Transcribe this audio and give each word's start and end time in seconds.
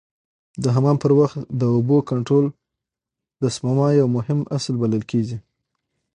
د 0.63 0.65
حمام 0.75 0.97
پر 1.03 1.11
وخت 1.19 1.37
د 1.59 1.63
اوبو 1.75 1.97
کنټرول 2.09 2.45
د 3.41 3.43
سپما 3.55 3.87
یو 3.99 4.07
مهم 4.17 4.39
اصل 4.57 4.73
بلل 4.81 5.03
کېږي. 5.11 5.37